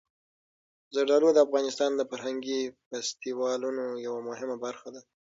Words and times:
زردالو 0.95 1.29
د 1.33 1.37
افغانستان 1.45 1.91
د 1.95 2.01
فرهنګي 2.09 2.61
فستیوالونو 2.89 3.83
یوه 4.07 4.19
مهمه 4.29 4.55
برخه 4.65 4.87
ده. 4.95 5.01